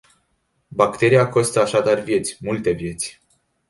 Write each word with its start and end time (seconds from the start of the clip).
Bacteria 0.71 1.29
costă 1.29 1.59
așadar 1.61 1.99
vieți, 1.99 2.37
multe 2.41 2.71
vieți. 2.71 3.21